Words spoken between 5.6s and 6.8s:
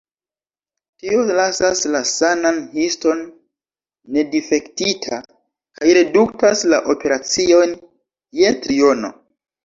kaj reduktas la